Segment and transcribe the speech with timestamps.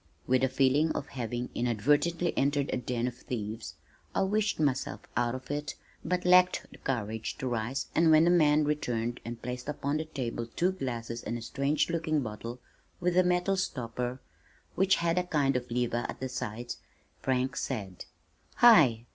[0.25, 3.75] With a feeling of having inadvertently entered a den of thieves,
[4.15, 8.31] I wished myself out of it but lacked the courage to rise and when the
[8.31, 12.59] man returned and placed upon the table two glasses and a strange looking bottle
[12.99, 14.19] with a metal stopper
[14.73, 16.73] which had a kind of lever at the side,
[17.21, 18.05] Frank said,
[18.55, 19.05] "Hi!